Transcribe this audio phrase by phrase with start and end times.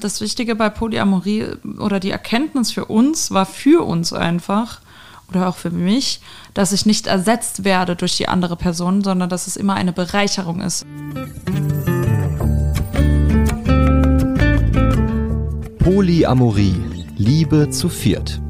[0.00, 1.46] Das Wichtige bei Polyamorie
[1.80, 4.80] oder die Erkenntnis für uns war für uns einfach
[5.28, 6.20] oder auch für mich,
[6.54, 10.60] dass ich nicht ersetzt werde durch die andere Person, sondern dass es immer eine Bereicherung
[10.60, 10.86] ist.
[15.80, 16.80] Polyamorie,
[17.16, 18.40] Liebe zu viert.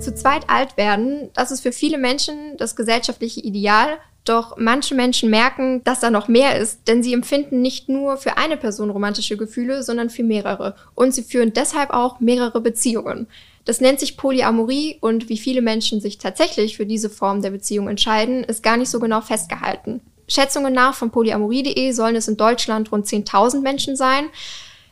[0.00, 3.98] Zu zweit alt werden, das ist für viele Menschen das gesellschaftliche Ideal,
[4.28, 8.36] doch manche Menschen merken, dass da noch mehr ist, denn sie empfinden nicht nur für
[8.36, 10.74] eine Person romantische Gefühle, sondern für mehrere.
[10.94, 13.26] Und sie führen deshalb auch mehrere Beziehungen.
[13.64, 17.88] Das nennt sich Polyamorie und wie viele Menschen sich tatsächlich für diese Form der Beziehung
[17.88, 20.00] entscheiden, ist gar nicht so genau festgehalten.
[20.28, 24.26] Schätzungen nach von polyamorie.de sollen es in Deutschland rund 10.000 Menschen sein.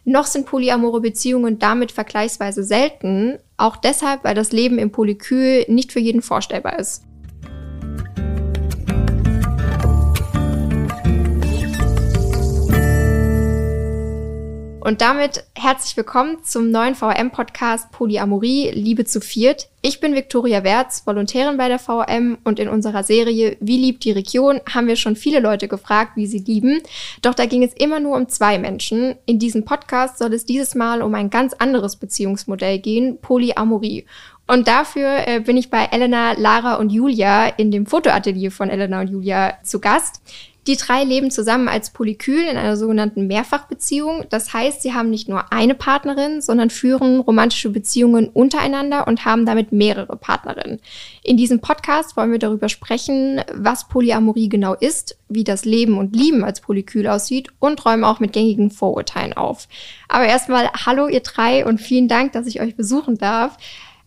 [0.05, 5.93] Noch sind polyamore Beziehungen damit vergleichsweise selten, auch deshalb, weil das Leben im Polykül nicht
[5.93, 7.05] für jeden vorstellbar ist.
[14.85, 19.71] Und damit herzlich willkommen zum neuen VRM-Podcast Polyamorie, Liebe zu viert.
[19.81, 24.13] Ich bin Viktoria Werz, Volontärin bei der VRM und in unserer Serie Wie liebt die
[24.13, 26.83] Region haben wir schon viele Leute gefragt, wie sie lieben.
[27.23, 29.15] Doch da ging es immer nur um zwei Menschen.
[29.25, 34.05] In diesem Podcast soll es dieses Mal um ein ganz anderes Beziehungsmodell gehen, Polyamorie.
[34.47, 39.01] Und dafür äh, bin ich bei Elena, Lara und Julia in dem Fotoatelier von Elena
[39.01, 40.21] und Julia zu Gast.
[40.67, 44.25] Die drei leben zusammen als Polykül in einer sogenannten Mehrfachbeziehung.
[44.31, 49.45] Das heißt, sie haben nicht nur eine Partnerin, sondern führen romantische Beziehungen untereinander und haben
[49.45, 50.81] damit mehrere Partnerinnen.
[51.23, 56.17] In diesem Podcast wollen wir darüber sprechen, was Polyamorie genau ist, wie das Leben und
[56.17, 59.69] Lieben als Polykül aussieht und räumen auch mit gängigen Vorurteilen auf.
[60.09, 63.59] Aber erstmal hallo ihr drei und vielen Dank, dass ich euch besuchen darf.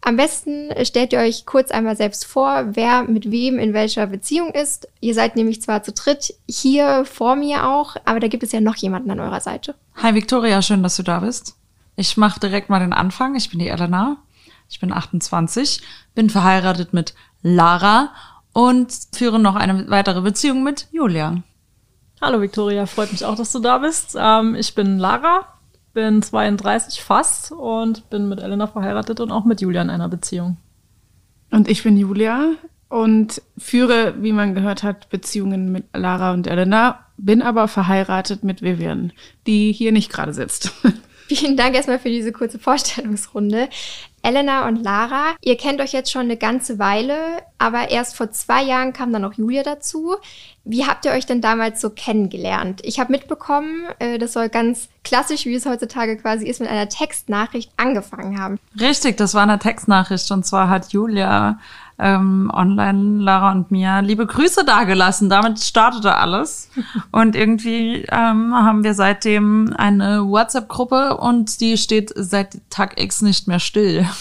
[0.08, 4.52] Am besten stellt ihr euch kurz einmal selbst vor, wer mit wem in welcher Beziehung
[4.52, 4.88] ist.
[5.02, 8.62] Ihr seid nämlich zwar zu dritt hier vor mir auch, aber da gibt es ja
[8.62, 9.76] noch jemanden an eurer Seite.
[9.96, 11.58] Hi Victoria, schön, dass du da bist.
[11.98, 13.36] Ich mache direkt mal den Anfang.
[13.36, 14.16] Ich bin die Elena.
[14.70, 15.82] Ich bin 28,
[16.16, 18.14] bin verheiratet mit Lara
[18.54, 21.44] und führe noch eine weitere Beziehung mit Julia.
[22.22, 24.16] Hallo Victoria, freut mich auch, dass du da bist.
[24.18, 25.57] Ähm, ich bin Lara,
[25.98, 30.58] bin 32 fast und bin mit Elena verheiratet und auch mit Julia in einer Beziehung.
[31.50, 32.52] Und ich bin Julia
[32.88, 38.62] und führe, wie man gehört hat, Beziehungen mit Lara und Elena, bin aber verheiratet mit
[38.62, 39.12] Vivian,
[39.48, 40.72] die hier nicht gerade sitzt.
[41.30, 43.68] Vielen Dank erstmal für diese kurze Vorstellungsrunde.
[44.22, 47.18] Elena und Lara, ihr kennt euch jetzt schon eine ganze Weile,
[47.58, 50.16] aber erst vor zwei Jahren kam dann noch Julia dazu.
[50.70, 52.82] Wie habt ihr euch denn damals so kennengelernt?
[52.84, 56.90] Ich habe mitbekommen, äh, das soll ganz klassisch, wie es heutzutage quasi ist, mit einer
[56.90, 58.60] Textnachricht angefangen haben.
[58.78, 61.60] Richtig, das war eine Textnachricht und zwar hat Julia
[62.00, 65.30] ähm, online Lara und mir liebe Grüße dagelassen.
[65.30, 66.70] Damit startete alles.
[67.12, 73.48] Und irgendwie ähm, haben wir seitdem eine WhatsApp-Gruppe und die steht seit Tag X nicht
[73.48, 74.06] mehr still.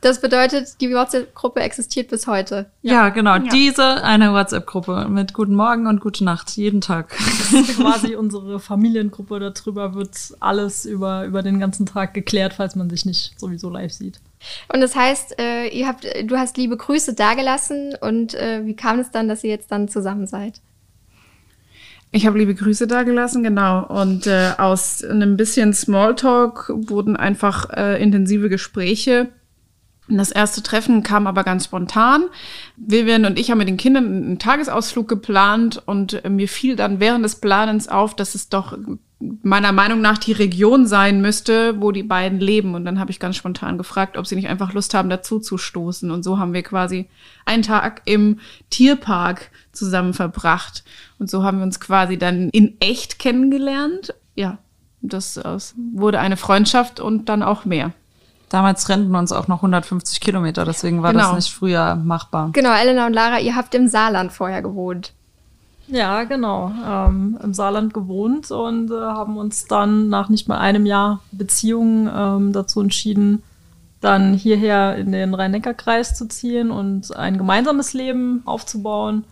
[0.00, 2.70] Das bedeutet, die WhatsApp-Gruppe existiert bis heute.
[2.82, 3.34] Ja, ja genau.
[3.34, 3.48] Ja.
[3.52, 7.16] Diese eine WhatsApp-Gruppe mit Guten Morgen und Gute Nacht jeden Tag.
[7.18, 9.40] Das ist quasi unsere Familiengruppe.
[9.40, 13.92] Darüber wird alles über, über den ganzen Tag geklärt, falls man sich nicht sowieso live
[13.92, 14.20] sieht.
[14.72, 18.98] Und das heißt, äh, ihr habt, du hast liebe Grüße dagelassen und äh, wie kam
[18.98, 20.60] es dann, dass ihr jetzt dann zusammen seid?
[22.10, 23.84] Ich habe liebe Grüße dagelassen, genau.
[23.84, 29.28] Und äh, aus einem bisschen Smalltalk wurden einfach äh, intensive Gespräche.
[30.08, 32.24] Das erste Treffen kam aber ganz spontan.
[32.76, 36.98] Vivian und ich haben mit den Kindern einen Tagesausflug geplant und äh, mir fiel dann
[36.98, 38.76] während des Planens auf, dass es doch
[39.20, 42.74] meiner Meinung nach die Region sein müsste, wo die beiden leben.
[42.74, 45.58] Und dann habe ich ganz spontan gefragt, ob sie nicht einfach Lust haben, dazu zu
[45.58, 46.10] stoßen.
[46.10, 47.08] Und so haben wir quasi
[47.44, 48.38] einen Tag im
[48.70, 50.84] Tierpark zusammen verbracht.
[51.18, 54.14] Und so haben wir uns quasi dann in echt kennengelernt.
[54.36, 54.58] Ja,
[55.00, 57.92] das, das wurde eine Freundschaft und dann auch mehr.
[58.48, 61.26] Damals rennten uns auch noch 150 Kilometer, deswegen war genau.
[61.26, 62.50] das nicht früher machbar.
[62.52, 65.12] Genau, Elena und Lara, ihr habt im Saarland vorher gewohnt.
[65.88, 66.70] Ja, genau.
[66.86, 72.10] Ähm, Im Saarland gewohnt und äh, haben uns dann nach nicht mal einem Jahr Beziehung
[72.14, 73.42] ähm, dazu entschieden,
[74.00, 79.24] dann hierher in den Rhein-Neckar-Kreis zu ziehen und ein gemeinsames Leben aufzubauen,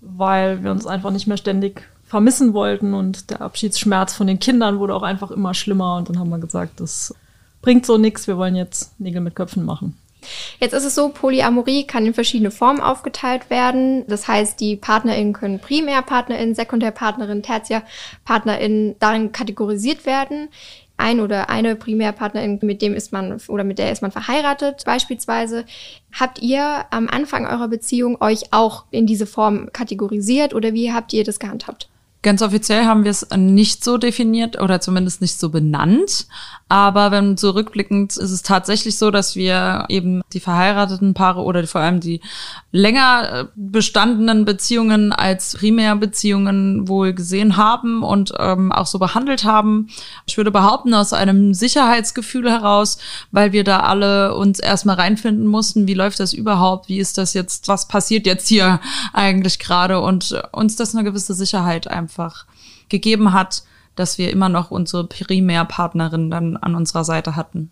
[0.00, 4.80] weil wir uns einfach nicht mehr ständig vermissen wollten und der Abschiedsschmerz von den Kindern
[4.80, 7.14] wurde auch einfach immer schlimmer und dann haben wir gesagt, das
[7.62, 9.96] bringt so nichts, wir wollen jetzt Nägel mit Köpfen machen.
[10.58, 14.04] Jetzt ist es so, Polyamorie kann in verschiedene Formen aufgeteilt werden.
[14.06, 20.48] Das heißt, die PartnerInnen können Primärpartnerin, Sekundärpartnerin, Tertiärpartnerin darin kategorisiert werden.
[20.98, 25.64] Ein oder eine Primärpartnerin, mit dem ist man oder mit der ist man verheiratet beispielsweise.
[26.12, 31.14] Habt ihr am Anfang eurer Beziehung euch auch in diese Form kategorisiert oder wie habt
[31.14, 31.88] ihr das gehandhabt?
[32.22, 36.26] Ganz offiziell haben wir es nicht so definiert oder zumindest nicht so benannt.
[36.68, 41.66] Aber wenn so rückblickend ist es tatsächlich so, dass wir eben die verheirateten Paare oder
[41.66, 42.20] vor allem die
[42.72, 49.88] länger äh, bestandenen Beziehungen als Primärbeziehungen wohl gesehen haben und ähm, auch so behandelt haben.
[50.26, 52.98] Ich würde behaupten, aus einem Sicherheitsgefühl heraus,
[53.32, 57.32] weil wir da alle uns erstmal reinfinden mussten, wie läuft das überhaupt, wie ist das
[57.32, 58.78] jetzt, was passiert jetzt hier
[59.14, 62.46] eigentlich gerade und uns das eine gewisse Sicherheit einfach einfach
[62.88, 63.62] gegeben hat,
[63.94, 67.70] dass wir immer noch unsere Primärpartnerin dann an unserer Seite hatten.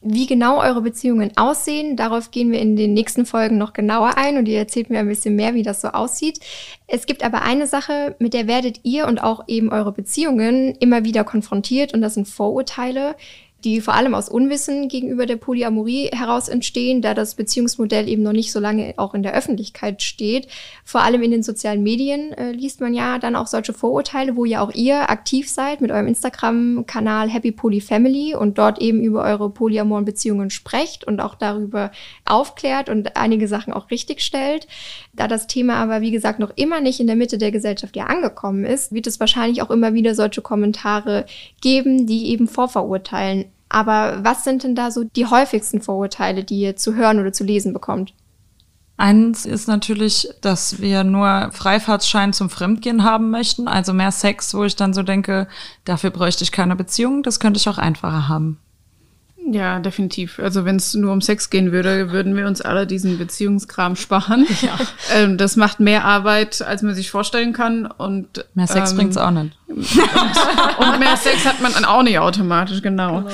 [0.00, 4.38] Wie genau eure Beziehungen aussehen, darauf gehen wir in den nächsten Folgen noch genauer ein
[4.38, 6.40] und ihr erzählt mir ein bisschen mehr, wie das so aussieht.
[6.86, 11.04] Es gibt aber eine Sache, mit der werdet ihr und auch eben eure Beziehungen immer
[11.04, 13.16] wieder konfrontiert und das sind Vorurteile,
[13.64, 18.32] die vor allem aus Unwissen gegenüber der Polyamorie heraus entstehen, da das Beziehungsmodell eben noch
[18.32, 20.48] nicht so lange auch in der Öffentlichkeit steht.
[20.84, 24.44] Vor allem in den sozialen Medien äh, liest man ja dann auch solche Vorurteile, wo
[24.44, 29.24] ja auch ihr aktiv seid mit eurem Instagram-Kanal Happy Poly Family und dort eben über
[29.24, 31.90] eure polyamoren Beziehungen sprecht und auch darüber
[32.26, 34.66] aufklärt und einige Sachen auch richtig stellt.
[35.14, 38.06] Da das Thema aber, wie gesagt, noch immer nicht in der Mitte der Gesellschaft ja
[38.06, 41.24] angekommen ist, wird es wahrscheinlich auch immer wieder solche Kommentare
[41.62, 43.46] geben, die eben vorverurteilen.
[43.74, 47.42] Aber was sind denn da so die häufigsten Vorurteile, die ihr zu hören oder zu
[47.42, 48.14] lesen bekommt?
[48.96, 54.62] Eins ist natürlich, dass wir nur Freifahrtsschein zum Fremdgehen haben möchten, also mehr Sex, wo
[54.62, 55.48] ich dann so denke,
[55.84, 58.60] dafür bräuchte ich keine Beziehung, das könnte ich auch einfacher haben.
[59.50, 60.38] Ja, definitiv.
[60.38, 64.46] Also wenn es nur um Sex gehen würde, würden wir uns alle diesen Beziehungskram sparen.
[64.62, 64.78] Ja.
[65.12, 67.86] Ähm, das macht mehr Arbeit, als man sich vorstellen kann.
[67.86, 69.58] Und mehr Sex ähm, bringt's auch nicht.
[69.66, 69.76] Und,
[70.78, 73.22] und, mehr Sex hat man dann auch nicht automatisch, genau.
[73.22, 73.30] genau.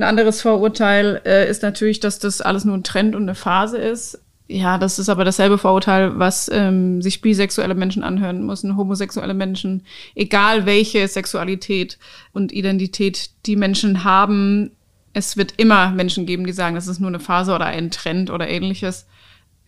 [0.00, 3.76] Ein anderes Vorurteil äh, ist natürlich, dass das alles nur ein Trend und eine Phase
[3.76, 4.18] ist.
[4.48, 9.84] Ja, das ist aber dasselbe Vorurteil, was ähm, sich bisexuelle Menschen anhören müssen, homosexuelle Menschen,
[10.14, 11.98] egal welche Sexualität
[12.32, 14.70] und Identität die Menschen haben.
[15.12, 18.30] Es wird immer Menschen geben, die sagen, das ist nur eine Phase oder ein Trend
[18.30, 19.06] oder ähnliches.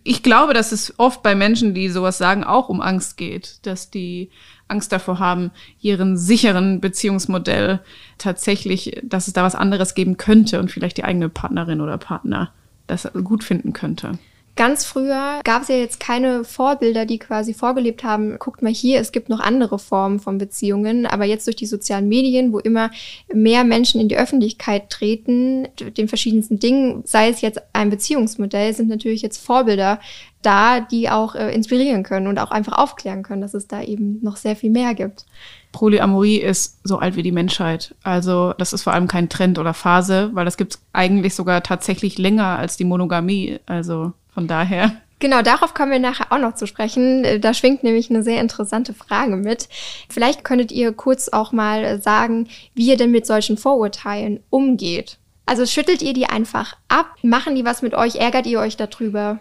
[0.05, 3.91] Ich glaube, dass es oft bei Menschen, die sowas sagen, auch um Angst geht, dass
[3.91, 4.31] die
[4.67, 7.81] Angst davor haben, ihren sicheren Beziehungsmodell
[8.19, 12.53] tatsächlich, dass es da was anderes geben könnte und vielleicht die eigene Partnerin oder Partner
[12.87, 14.19] das gut finden könnte.
[14.55, 19.01] Ganz früher gab es ja jetzt keine Vorbilder, die quasi vorgelebt haben, guckt mal hier,
[19.01, 21.07] es gibt noch andere Formen von Beziehungen.
[21.07, 22.91] Aber jetzt durch die sozialen Medien, wo immer
[23.33, 28.91] mehr Menschen in die Öffentlichkeit treten, den verschiedensten Dingen, sei es jetzt ein Beziehungsmodell, sind
[28.91, 30.01] natürlich jetzt Vorbilder
[30.43, 34.19] da, die auch äh, inspirieren können und auch einfach aufklären können, dass es da eben
[34.23, 35.25] noch sehr viel mehr gibt.
[35.71, 37.95] Polyamorie ist so alt wie die Menschheit.
[38.03, 41.63] Also das ist vor allem kein Trend oder Phase, weil das gibt es eigentlich sogar
[41.63, 43.59] tatsächlich länger als die Monogamie.
[43.65, 44.93] Also von daher.
[45.19, 47.41] Genau, darauf kommen wir nachher auch noch zu sprechen.
[47.41, 49.69] Da schwingt nämlich eine sehr interessante Frage mit.
[50.09, 55.19] Vielleicht könntet ihr kurz auch mal sagen, wie ihr denn mit solchen Vorurteilen umgeht.
[55.47, 57.15] Also schüttelt ihr die einfach ab?
[57.23, 58.17] Machen die was mit euch?
[58.17, 59.39] Ärgert ihr euch darüber?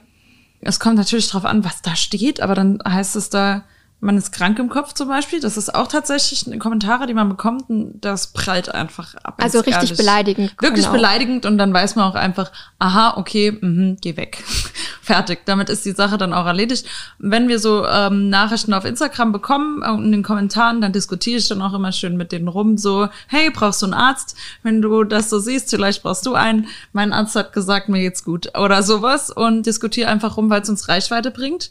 [0.60, 3.64] Es kommt natürlich darauf an, was da steht, aber dann heißt es da,
[4.02, 5.40] man ist krank im Kopf zum Beispiel.
[5.40, 7.66] Das ist auch tatsächlich Kommentare, die man bekommt.
[7.70, 9.36] Das prallt einfach ab.
[9.38, 9.98] Also richtig ehrlich.
[9.98, 10.56] beleidigend.
[10.60, 10.98] Wirklich genau.
[10.98, 14.44] beleidigend und dann weiß man auch einfach, aha, okay, mh, geh weg.
[15.04, 15.46] Fertig.
[15.46, 16.88] Damit ist die Sache dann auch erledigt.
[17.20, 21.48] Wenn wir so ähm, Nachrichten auf Instagram bekommen äh, in den Kommentaren, dann diskutiere ich
[21.48, 22.78] dann auch immer schön mit denen rum.
[22.80, 24.36] So, hey, brauchst du einen Arzt?
[24.64, 26.68] Wenn du das so siehst, vielleicht brauchst du einen.
[26.92, 30.70] Mein Arzt hat gesagt, mir geht's gut oder sowas und diskutiere einfach rum, weil es
[30.70, 31.70] uns Reichweite bringt.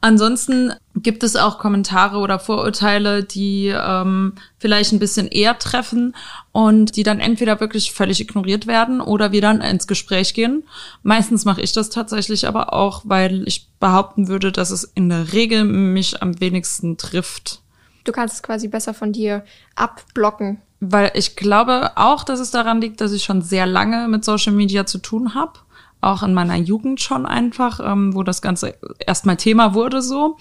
[0.00, 6.14] Ansonsten gibt es auch Kommentare oder Vorurteile, die ähm, vielleicht ein bisschen eher treffen
[6.52, 10.64] und die dann entweder wirklich völlig ignoriert werden oder wir dann ins Gespräch gehen.
[11.02, 15.32] Meistens mache ich das tatsächlich aber auch, weil ich behaupten würde, dass es in der
[15.32, 17.62] Regel mich am wenigsten trifft.
[18.04, 20.62] Du kannst es quasi besser von dir abblocken.
[20.80, 24.52] Weil ich glaube auch, dass es daran liegt, dass ich schon sehr lange mit Social
[24.52, 25.58] Media zu tun habe
[26.00, 28.74] auch in meiner Jugend schon einfach, ähm, wo das Ganze
[29.04, 30.36] erstmal Thema wurde so.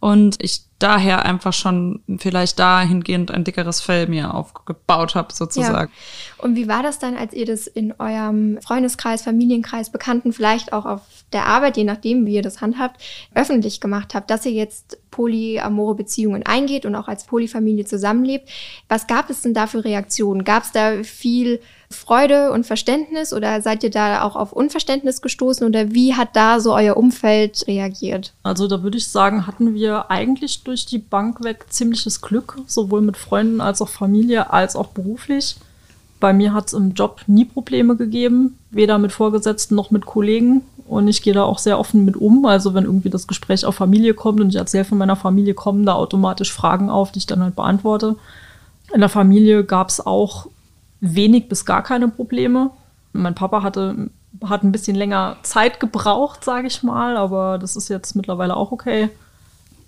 [0.00, 5.90] Und ich daher einfach schon vielleicht dahingehend ein dickeres Fell mir aufgebaut habe, sozusagen.
[5.92, 6.44] Ja.
[6.44, 10.86] Und wie war das dann, als ihr das in eurem Freundeskreis, Familienkreis, Bekannten, vielleicht auch
[10.86, 11.00] auf
[11.32, 13.02] der Arbeit, je nachdem, wie ihr das handhabt,
[13.34, 18.48] öffentlich gemacht habt, dass ihr jetzt polyamore Beziehungen eingeht und auch als Polyfamilie zusammenlebt?
[18.88, 20.44] Was gab es denn da für Reaktionen?
[20.44, 25.66] Gab es da viel Freude und Verständnis oder seid ihr da auch auf Unverständnis gestoßen
[25.66, 28.34] oder wie hat da so euer Umfeld reagiert?
[28.42, 33.00] Also da würde ich sagen, hatten wir eigentlich durch die Bank weg ziemliches Glück, sowohl
[33.00, 35.56] mit Freunden als auch Familie als auch beruflich.
[36.20, 40.62] Bei mir hat es im Job nie Probleme gegeben, weder mit Vorgesetzten noch mit Kollegen.
[40.88, 42.44] Und ich gehe da auch sehr offen mit um.
[42.44, 45.86] Also wenn irgendwie das Gespräch auf Familie kommt und ich erzähle von meiner Familie, kommen
[45.86, 48.16] da automatisch Fragen auf, die ich dann halt beantworte.
[48.92, 50.48] In der Familie gab es auch
[51.00, 52.70] wenig bis gar keine Probleme.
[53.12, 54.10] Mein Papa hatte
[54.44, 58.72] hat ein bisschen länger Zeit gebraucht, sage ich mal, aber das ist jetzt mittlerweile auch
[58.72, 59.08] okay.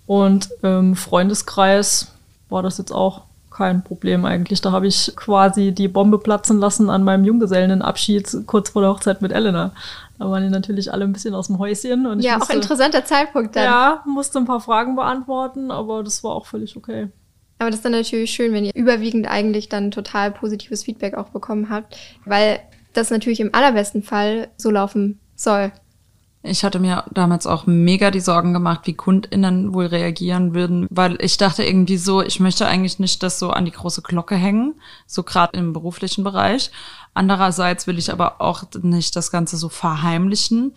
[0.07, 2.11] Und im Freundeskreis
[2.49, 4.61] war das jetzt auch kein Problem eigentlich.
[4.61, 9.21] Da habe ich quasi die Bombe platzen lassen an meinem Junggesellenabschied kurz vor der Hochzeit
[9.21, 9.71] mit Elena.
[10.17, 12.05] Da waren die natürlich alle ein bisschen aus dem Häuschen.
[12.05, 13.63] Und ja, musste, auch interessanter Zeitpunkt dann.
[13.63, 17.09] Ja, musste ein paar Fragen beantworten, aber das war auch völlig okay.
[17.61, 21.29] Aber das ist dann natürlich schön, wenn ihr überwiegend eigentlich dann total positives Feedback auch
[21.29, 22.59] bekommen habt, weil
[22.93, 25.71] das natürlich im allerbesten Fall so laufen soll.
[26.43, 31.17] Ich hatte mir damals auch mega die Sorgen gemacht, wie KundInnen wohl reagieren würden, weil
[31.21, 34.73] ich dachte irgendwie so, ich möchte eigentlich nicht das so an die große Glocke hängen,
[35.05, 36.71] so gerade im beruflichen Bereich.
[37.13, 40.73] Andererseits will ich aber auch nicht das Ganze so verheimlichen.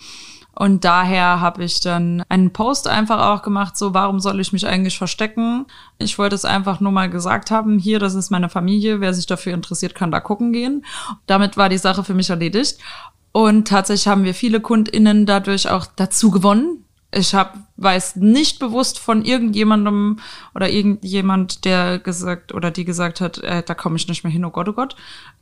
[0.57, 4.67] Und daher habe ich dann einen Post einfach auch gemacht, so, warum soll ich mich
[4.67, 5.67] eigentlich verstecken?
[5.99, 9.27] Ich wollte es einfach nur mal gesagt haben, hier, das ist meine Familie, wer sich
[9.27, 10.85] dafür interessiert, kann da gucken gehen.
[11.27, 12.79] Damit war die Sache für mich erledigt.
[13.37, 17.35] Und tatsächlich haben wir viele KundInnen dadurch auch dazu gewonnen, ich
[17.77, 20.21] weiß nicht bewusst von irgendjemandem
[20.55, 24.45] oder irgendjemand, der gesagt oder die gesagt hat, äh, da komme ich nicht mehr hin,
[24.45, 24.95] oh Gott, oh Gott.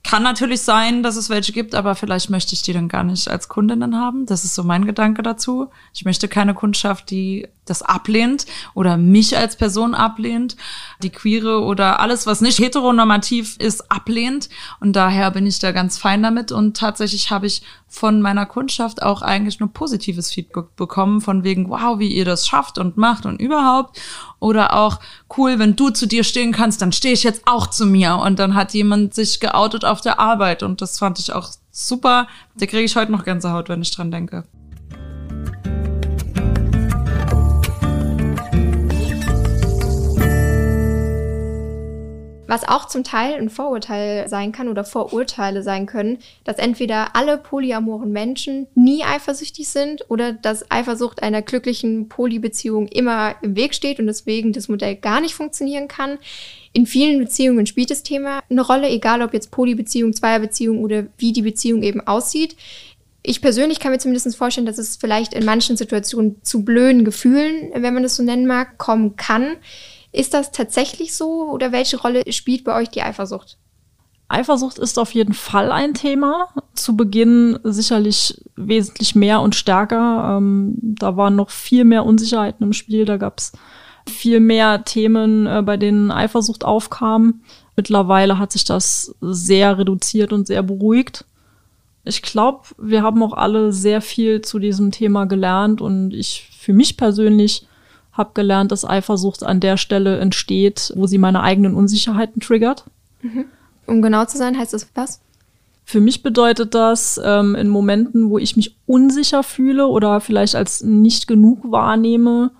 [0.05, 3.29] Kann natürlich sein, dass es welche gibt, aber vielleicht möchte ich die dann gar nicht
[3.29, 4.27] als Kundinnen haben.
[4.27, 5.71] Das ist so mein Gedanke dazu.
[5.95, 10.57] Ich möchte keine Kundschaft, die das ablehnt oder mich als Person ablehnt,
[11.03, 14.49] die queere oder alles, was nicht heteronormativ ist, ablehnt.
[14.81, 16.51] Und daher bin ich da ganz fein damit.
[16.51, 21.69] Und tatsächlich habe ich von meiner Kundschaft auch eigentlich nur positives Feedback bekommen, von wegen,
[21.69, 24.01] wow, wie ihr das schafft und macht und überhaupt.
[24.39, 25.01] Oder auch,
[25.37, 28.17] cool, wenn du zu dir stehen kannst, dann stehe ich jetzt auch zu mir.
[28.17, 30.63] Und dann hat jemand sich geoutet auf der Arbeit.
[30.63, 32.27] Und das fand ich auch super.
[32.57, 34.45] Da kriege ich heute noch Gänsehaut, wenn ich dran denke.
[42.49, 47.39] Was auch zum Teil ein Vorurteil sein kann oder Vorurteile sein können, dass entweder alle
[47.39, 54.01] polyamoren Menschen nie eifersüchtig sind oder dass Eifersucht einer glücklichen Polybeziehung immer im Weg steht
[54.01, 56.19] und deswegen das Modell gar nicht funktionieren kann.
[56.73, 61.33] In vielen Beziehungen spielt das Thema eine Rolle, egal ob jetzt Polybeziehung, Zweierbeziehung oder wie
[61.33, 62.57] die Beziehung eben aussieht.
[63.23, 67.71] Ich persönlich kann mir zumindest vorstellen, dass es vielleicht in manchen Situationen zu blöden Gefühlen,
[67.73, 69.59] wenn man das so nennen mag, kommen kann.
[70.13, 73.57] Ist das tatsächlich so oder welche Rolle spielt bei euch die Eifersucht?
[74.29, 76.49] Eifersucht ist auf jeden Fall ein Thema.
[76.75, 80.37] Zu Beginn sicherlich wesentlich mehr und stärker.
[80.39, 83.05] Ähm, da waren noch viel mehr Unsicherheiten im Spiel.
[83.05, 83.53] Da gab es
[84.09, 87.43] viel mehr Themen, äh, bei denen Eifersucht aufkam.
[87.77, 91.25] Mittlerweile hat sich das sehr reduziert und sehr beruhigt.
[92.05, 96.73] Ich glaube, wir haben auch alle sehr viel zu diesem Thema gelernt und ich für
[96.73, 97.67] mich persönlich
[98.13, 102.85] habe gelernt, dass Eifersucht an der Stelle entsteht, wo sie meine eigenen Unsicherheiten triggert.
[103.23, 103.47] Mhm.
[103.87, 105.21] Um genau zu sein, heißt das was?
[105.85, 110.83] Für mich bedeutet das, ähm, in Momenten, wo ich mich unsicher fühle oder vielleicht als
[110.83, 112.53] nicht genug wahrnehme,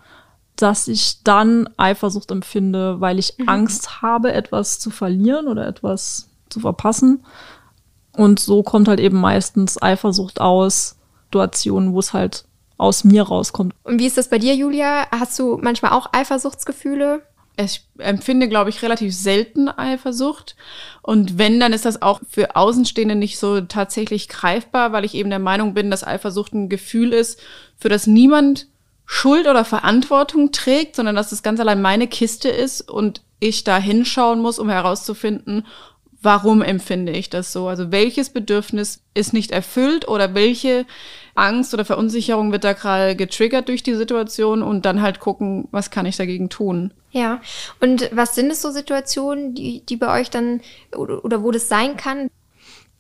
[0.57, 3.49] dass ich dann Eifersucht empfinde, weil ich mhm.
[3.49, 7.25] Angst habe, etwas zu verlieren oder etwas zu verpassen.
[8.13, 12.45] Und so kommt halt eben meistens Eifersucht aus Situationen, wo es halt
[12.83, 13.75] aus mir rauskommt.
[13.85, 15.07] Und wie ist das bei dir, Julia?
[15.11, 17.23] Hast du manchmal auch Eifersuchtsgefühle?
[17.57, 20.57] Ich empfinde, glaube ich, relativ selten Eifersucht.
[21.03, 25.31] Und wenn, dann ist das auch für Außenstehende nicht so tatsächlich greifbar, weil ich eben
[25.31, 27.41] der Meinung bin, dass Eifersucht ein Gefühl ist,
[27.77, 28.69] für das niemand
[29.05, 33.77] Schuld oder Verantwortung trägt, sondern dass es ganz allein meine Kiste ist und ich da
[33.77, 35.67] hinschauen muss, um herauszufinden,
[36.23, 37.69] warum empfinde ich das so?
[37.69, 40.87] Also welches Bedürfnis ist nicht erfüllt oder welche
[41.35, 45.91] Angst oder Verunsicherung wird da gerade getriggert durch die Situation und dann halt gucken, was
[45.91, 46.93] kann ich dagegen tun.
[47.11, 47.41] Ja,
[47.81, 50.61] und was sind es so Situationen, die, die bei euch dann
[50.97, 52.29] oder, oder wo das sein kann?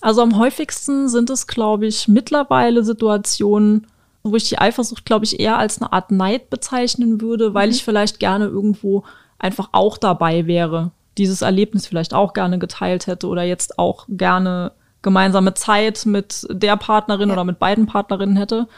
[0.00, 3.86] Also am häufigsten sind es, glaube ich, mittlerweile Situationen,
[4.22, 7.74] wo ich die Eifersucht, glaube ich, eher als eine Art Neid bezeichnen würde, weil mhm.
[7.74, 9.04] ich vielleicht gerne irgendwo
[9.38, 14.72] einfach auch dabei wäre dieses Erlebnis vielleicht auch gerne geteilt hätte oder jetzt auch gerne
[15.02, 17.34] gemeinsame Zeit mit der Partnerin ja.
[17.34, 18.68] oder mit beiden Partnerinnen hätte.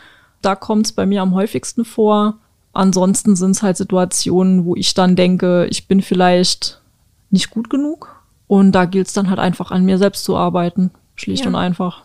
[0.42, 2.38] Da kommt es bei mir am häufigsten vor.
[2.72, 6.80] Ansonsten sind es halt Situationen, wo ich dann denke, ich bin vielleicht
[7.30, 8.14] nicht gut genug.
[8.46, 10.90] Und da gilt es dann halt einfach an mir selbst zu arbeiten.
[11.14, 11.48] Schlicht ja.
[11.48, 12.04] und einfach.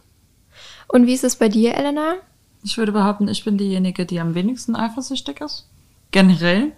[0.88, 2.15] Und wie ist es bei dir, Elena?
[2.63, 5.67] Ich würde behaupten, ich bin diejenige, die am wenigsten eifersüchtig ist.
[6.11, 6.71] Generell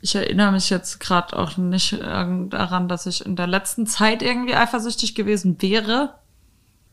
[0.00, 4.54] Ich erinnere mich jetzt gerade auch nicht daran, dass ich in der letzten Zeit irgendwie
[4.54, 6.14] eifersüchtig gewesen wäre.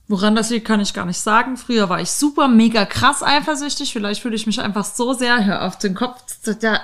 [0.09, 1.57] Woran das liegt, kann ich gar nicht sagen.
[1.57, 3.91] Früher war ich super, mega krass eifersüchtig.
[3.91, 6.23] Vielleicht fühle ich mich einfach so sehr, hör auf den Kopf.
[6.61, 6.81] Der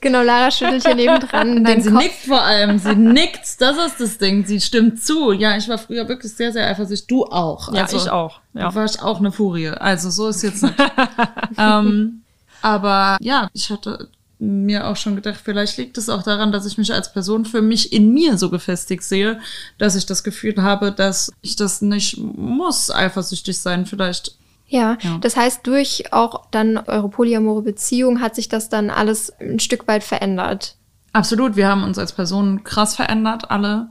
[0.00, 1.62] Genau, Lara schüttelt hier nebendran.
[1.62, 2.02] Nein, sie Kopf.
[2.02, 2.78] nickt vor allem.
[2.78, 3.60] Sie nickt.
[3.60, 4.44] Das ist das Ding.
[4.44, 5.32] Sie stimmt zu.
[5.32, 7.06] Ja, ich war früher wirklich sehr, sehr eifersüchtig.
[7.08, 7.72] Du auch.
[7.72, 8.40] Ja, also, ich auch.
[8.52, 8.68] Ja.
[8.68, 9.68] Da war ich auch eine Furie.
[9.68, 10.74] Also so ist jetzt nicht.
[11.58, 12.22] ähm,
[12.62, 16.76] aber ja, ich hatte mir auch schon gedacht, vielleicht liegt es auch daran, dass ich
[16.76, 19.40] mich als Person für mich in mir so gefestigt sehe,
[19.78, 23.86] dass ich das Gefühl habe, dass ich das nicht muss, eifersüchtig sein.
[23.86, 24.36] Vielleicht
[24.68, 29.32] ja, ja, das heißt, durch auch dann eure polyamore Beziehung hat sich das dann alles
[29.40, 30.76] ein Stück weit verändert.
[31.12, 33.88] Absolut, wir haben uns als Personen krass verändert, alle.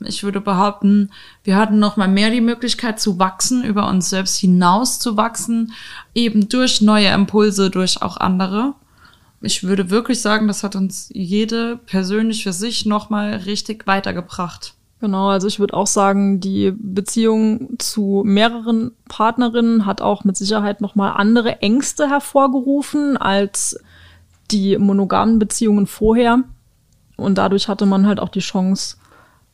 [0.00, 1.10] Ich würde behaupten,
[1.44, 5.72] wir hatten noch mal mehr die Möglichkeit zu wachsen, über uns selbst hinaus zu wachsen,
[6.14, 8.74] eben durch neue Impulse, durch auch andere.
[9.40, 14.74] Ich würde wirklich sagen, das hat uns jede persönlich für sich noch mal richtig weitergebracht.
[15.00, 20.80] Genau, also ich würde auch sagen, die Beziehung zu mehreren Partnerinnen hat auch mit Sicherheit
[20.80, 23.78] nochmal andere Ängste hervorgerufen als
[24.50, 26.44] die monogamen Beziehungen vorher.
[27.16, 28.96] Und dadurch hatte man halt auch die Chance,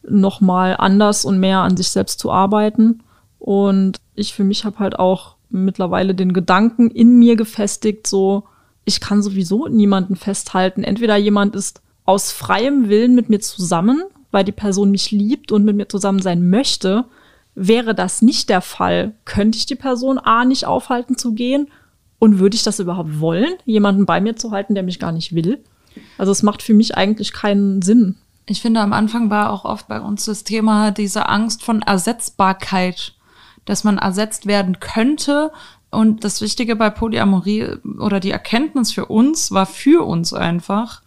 [0.08, 3.02] nochmal anders und mehr an sich selbst zu arbeiten.
[3.38, 8.44] Und ich für mich habe halt auch mittlerweile den Gedanken in mir gefestigt, so,
[8.84, 10.84] ich kann sowieso niemanden festhalten.
[10.84, 15.64] Entweder jemand ist aus freiem Willen mit mir zusammen weil die Person mich liebt und
[15.64, 17.04] mit mir zusammen sein möchte.
[17.54, 21.68] Wäre das nicht der Fall, könnte ich die Person A nicht aufhalten zu gehen
[22.18, 25.34] und würde ich das überhaupt wollen, jemanden bei mir zu halten, der mich gar nicht
[25.34, 25.62] will?
[26.16, 28.16] Also es macht für mich eigentlich keinen Sinn.
[28.46, 33.14] Ich finde, am Anfang war auch oft bei uns das Thema diese Angst von Ersetzbarkeit,
[33.66, 35.52] dass man ersetzt werden könnte.
[35.92, 41.02] Und das Wichtige bei Polyamorie oder die Erkenntnis für uns war für uns einfach,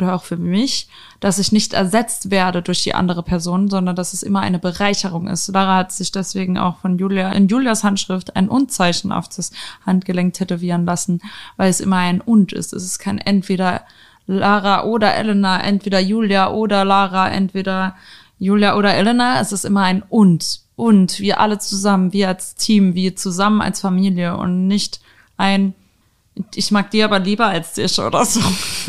[0.00, 0.88] oder auch für mich,
[1.20, 5.26] dass ich nicht ersetzt werde durch die andere Person, sondern dass es immer eine Bereicherung
[5.26, 5.48] ist.
[5.48, 9.50] Lara hat sich deswegen auch von Julia in Julias Handschrift ein Und-Zeichen auf das
[9.84, 11.20] Handgelenk tätowieren lassen,
[11.56, 12.72] weil es immer ein Und ist.
[12.72, 13.82] Es ist kein entweder
[14.28, 17.96] Lara oder Elena, entweder Julia oder Lara, entweder
[18.38, 19.40] Julia oder Elena.
[19.40, 20.60] Es ist immer ein Und.
[20.78, 25.00] Und wir alle zusammen, wir als Team, wir zusammen als Familie und nicht
[25.36, 25.74] ein
[26.54, 28.40] ich mag die aber lieber als dich oder so.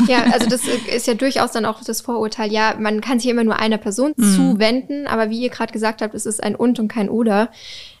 [0.06, 2.52] Ja, also das ist ja durchaus dann auch das Vorurteil.
[2.52, 4.36] Ja, man kann sich immer nur einer Person mhm.
[4.36, 7.50] zuwenden, aber wie ihr gerade gesagt habt, es ist ein und und kein oder,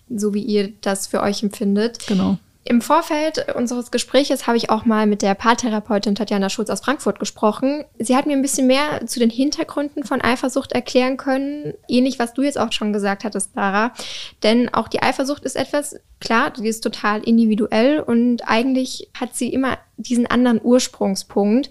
[0.08, 2.06] so wie ihr das für euch empfindet.
[2.06, 2.38] Genau.
[2.70, 7.18] Im Vorfeld unseres Gespräches habe ich auch mal mit der Paartherapeutin Tatjana Schulz aus Frankfurt
[7.18, 7.84] gesprochen.
[7.98, 12.32] Sie hat mir ein bisschen mehr zu den Hintergründen von Eifersucht erklären können, ähnlich was
[12.32, 13.92] du jetzt auch schon gesagt hattest, Dara.
[14.44, 19.52] Denn auch die Eifersucht ist etwas, klar, die ist total individuell und eigentlich hat sie
[19.52, 21.70] immer diesen anderen Ursprungspunkt.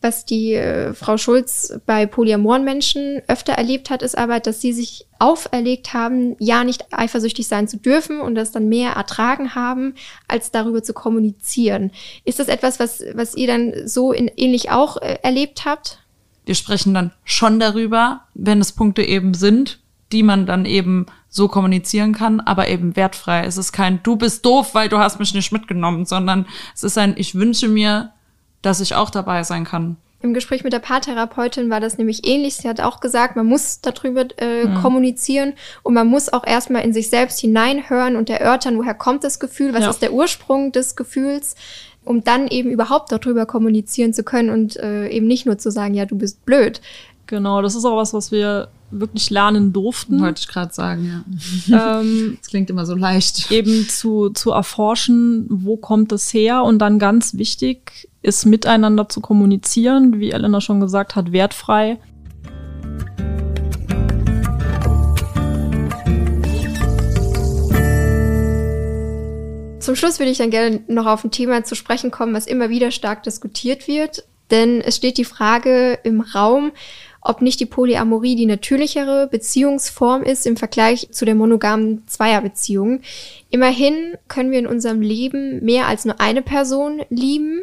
[0.00, 4.72] Was die äh, Frau Schulz bei polyamoren Menschen öfter erlebt hat, ist aber, dass sie
[4.72, 9.94] sich auferlegt haben, ja nicht eifersüchtig sein zu dürfen und das dann mehr ertragen haben,
[10.28, 11.90] als darüber zu kommunizieren.
[12.24, 16.00] Ist das etwas, was, was ihr dann so in, ähnlich auch äh, erlebt habt?
[16.44, 19.80] Wir sprechen dann schon darüber, wenn es Punkte eben sind,
[20.12, 23.44] die man dann eben so kommunizieren kann, aber eben wertfrei.
[23.44, 26.96] Es ist kein Du bist doof, weil du hast mich nicht mitgenommen, sondern es ist
[26.96, 28.12] ein Ich wünsche mir,
[28.62, 29.96] dass ich auch dabei sein kann.
[30.22, 32.56] Im Gespräch mit der Paartherapeutin war das nämlich ähnlich.
[32.56, 34.74] Sie hat auch gesagt, man muss darüber äh, mhm.
[34.76, 39.38] kommunizieren und man muss auch erstmal in sich selbst hineinhören und erörtern, woher kommt das
[39.38, 39.90] Gefühl, was ja.
[39.90, 41.54] ist der Ursprung des Gefühls,
[42.04, 45.94] um dann eben überhaupt darüber kommunizieren zu können und äh, eben nicht nur zu sagen,
[45.94, 46.80] ja, du bist blöd.
[47.26, 50.20] Genau, das ist auch was, was wir wirklich lernen durften.
[50.20, 51.24] Wollte ich gerade sagen,
[51.68, 52.00] ja.
[52.00, 53.50] Ähm, das klingt immer so leicht.
[53.50, 59.20] Eben zu, zu erforschen, wo kommt es her und dann ganz wichtig ist miteinander zu
[59.20, 61.98] kommunizieren, wie Elena schon gesagt hat, wertfrei.
[69.78, 72.70] Zum Schluss würde ich dann gerne noch auf ein Thema zu sprechen kommen, was immer
[72.70, 74.24] wieder stark diskutiert wird.
[74.50, 76.72] Denn es steht die Frage im Raum,
[77.28, 83.00] ob nicht die Polyamorie die natürlichere Beziehungsform ist im Vergleich zu der monogamen Zweierbeziehung.
[83.50, 87.62] Immerhin können wir in unserem Leben mehr als nur eine Person lieben.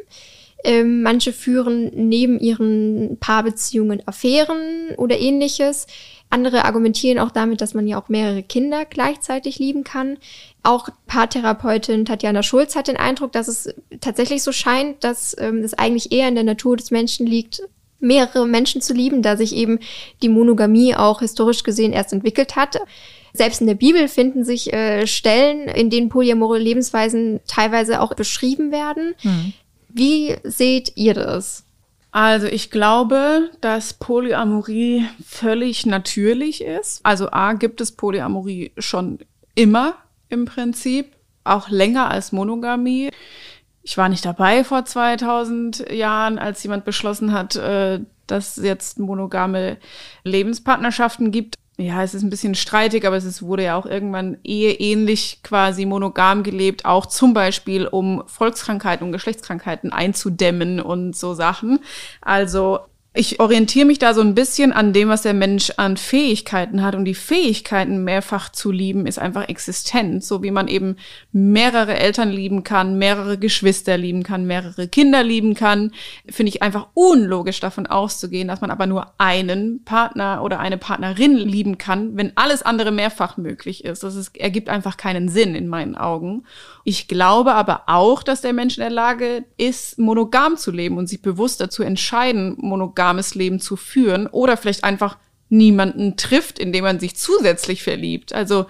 [0.66, 5.88] Ähm, manche führen neben ihren Paarbeziehungen Affären oder ähnliches.
[6.30, 10.18] Andere argumentieren auch damit, dass man ja auch mehrere Kinder gleichzeitig lieben kann.
[10.64, 15.76] Auch Paartherapeutin Tatjana Schulz hat den Eindruck, dass es tatsächlich so scheint, dass ähm, es
[15.76, 17.62] eigentlich eher in der Natur des Menschen liegt,
[18.04, 19.80] mehrere Menschen zu lieben, da sich eben
[20.22, 22.80] die Monogamie auch historisch gesehen erst entwickelt hat.
[23.34, 28.72] Selbst in der Bibel finden sich äh, Stellen, in denen polyamore Lebensweisen teilweise auch beschrieben
[28.72, 29.16] werden.
[29.24, 29.54] Mhm.
[29.90, 31.66] Wie seht ihr das?
[32.12, 37.00] Also ich glaube, dass Polyamorie völlig natürlich ist.
[37.02, 39.18] Also A gibt es Polyamorie schon
[39.56, 39.96] immer
[40.30, 41.08] im Prinzip,
[41.44, 43.10] auch länger als Monogamie.
[43.84, 48.98] Ich war nicht dabei vor 2000 Jahren, als jemand beschlossen hat, äh, dass es jetzt
[48.98, 49.78] monogame
[50.24, 55.40] Lebenspartnerschaften gibt ja, es ist ein bisschen streitig, aber es wurde ja auch irgendwann eheähnlich
[55.42, 61.80] quasi monogam gelebt, auch zum Beispiel um Volkskrankheiten und Geschlechtskrankheiten einzudämmen und so Sachen.
[62.22, 62.80] Also
[63.16, 66.96] ich orientiere mich da so ein bisschen an dem, was der Mensch an Fähigkeiten hat.
[66.96, 70.24] Und die Fähigkeiten, mehrfach zu lieben, ist einfach existent.
[70.24, 70.96] So wie man eben
[71.32, 75.92] mehrere Eltern lieben kann, mehrere Geschwister lieben kann, mehrere Kinder lieben kann,
[76.28, 81.38] finde ich einfach unlogisch davon auszugehen, dass man aber nur einen Partner oder eine Partnerin
[81.38, 84.02] lieben kann, wenn alles andere mehrfach möglich ist.
[84.02, 86.46] Das ist, ergibt einfach keinen Sinn in meinen Augen.
[86.84, 91.08] Ich glaube aber auch, dass der Mensch in der Lage ist, monogam zu leben und
[91.08, 95.18] sich bewusst dazu entscheiden, monogam monogames Leben zu führen oder vielleicht einfach
[95.50, 98.34] niemanden trifft, indem man sich zusätzlich verliebt.
[98.34, 98.66] Also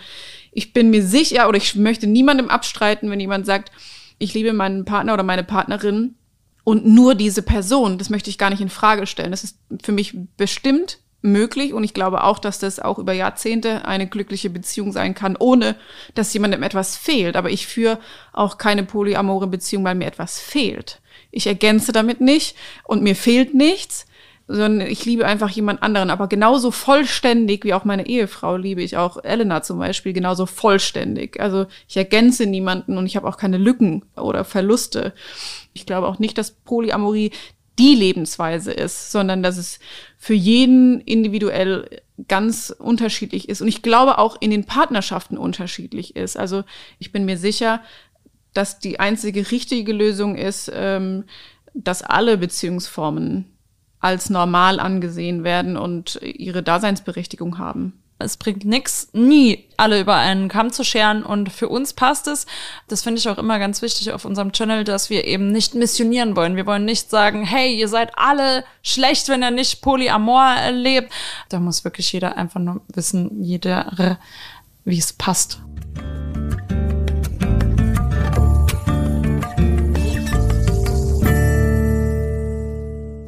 [0.51, 3.71] ich bin mir sicher oder ich möchte niemandem abstreiten, wenn jemand sagt,
[4.17, 6.15] ich liebe meinen Partner oder meine Partnerin
[6.63, 7.97] und nur diese Person.
[7.97, 9.31] Das möchte ich gar nicht in Frage stellen.
[9.31, 13.85] Das ist für mich bestimmt möglich und ich glaube auch, dass das auch über Jahrzehnte
[13.85, 15.77] eine glückliche Beziehung sein kann, ohne
[16.15, 17.37] dass jemandem etwas fehlt.
[17.37, 17.99] Aber ich führe
[18.33, 20.99] auch keine polyamore Beziehung, weil mir etwas fehlt.
[21.31, 24.05] Ich ergänze damit nicht und mir fehlt nichts
[24.55, 26.09] sondern ich liebe einfach jemand anderen.
[26.09, 31.39] Aber genauso vollständig wie auch meine Ehefrau liebe ich auch Elena zum Beispiel genauso vollständig.
[31.39, 35.13] Also ich ergänze niemanden und ich habe auch keine Lücken oder Verluste.
[35.73, 37.31] Ich glaube auch nicht, dass Polyamorie
[37.79, 39.79] die Lebensweise ist, sondern dass es
[40.17, 43.61] für jeden individuell ganz unterschiedlich ist.
[43.61, 46.37] Und ich glaube auch in den Partnerschaften unterschiedlich ist.
[46.37, 46.63] Also
[46.99, 47.81] ich bin mir sicher,
[48.53, 51.23] dass die einzige richtige Lösung ist, ähm,
[51.73, 53.52] dass alle Beziehungsformen
[54.03, 58.03] als normal angesehen werden und ihre Daseinsberechtigung haben.
[58.19, 62.45] Es bringt nichts, nie alle über einen Kamm zu scheren und für uns passt es.
[62.87, 66.35] Das finde ich auch immer ganz wichtig auf unserem Channel, dass wir eben nicht missionieren
[66.35, 66.57] wollen.
[66.57, 71.11] Wir wollen nicht sagen, hey, ihr seid alle schlecht, wenn ihr nicht Polyamor erlebt.
[71.49, 74.17] Da muss wirklich jeder einfach nur wissen, jeder,
[74.83, 75.61] wie es passt.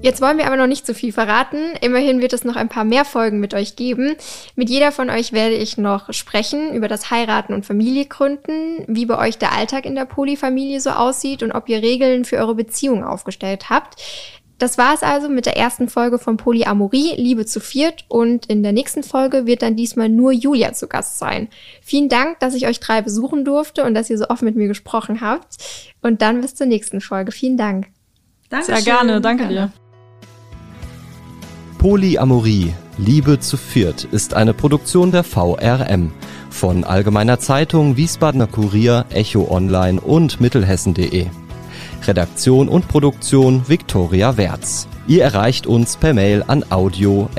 [0.05, 1.57] Jetzt wollen wir aber noch nicht so viel verraten.
[1.81, 4.15] Immerhin wird es noch ein paar mehr Folgen mit euch geben.
[4.55, 9.07] Mit jeder von euch werde ich noch sprechen über das Heiraten und Familie gründen, wie
[9.07, 12.53] bei euch der Alltag in der Polyfamilie so aussieht und ob ihr Regeln für eure
[12.53, 13.95] Beziehung aufgestellt habt.
[14.59, 18.05] Das war es also mit der ersten Folge von Polyamorie, Liebe zu viert.
[18.07, 21.47] Und in der nächsten Folge wird dann diesmal nur Julia zu Gast sein.
[21.81, 24.67] Vielen Dank, dass ich euch drei besuchen durfte und dass ihr so offen mit mir
[24.67, 25.55] gesprochen habt.
[26.03, 27.31] Und dann bis zur nächsten Folge.
[27.31, 27.87] Vielen Dank.
[28.49, 28.75] Dankeschön.
[28.75, 29.71] Sehr gerne, danke dir.
[31.77, 36.11] Polyamorie, Liebe zu viert ist eine Produktion der VRM
[36.49, 41.27] von Allgemeiner Zeitung, Wiesbadener Kurier, Echo Online und Mittelhessen.de.
[42.03, 44.87] Redaktion und Produktion Viktoria Werz.
[45.07, 47.35] Ihr erreicht uns per Mail an audio.vrm.de.